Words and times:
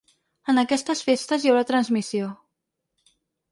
En 0.53 0.61
aquestes 0.61 1.03
festes 1.09 1.45
hi 1.45 1.53
haurà 1.53 1.63
transmissió. 1.73 2.33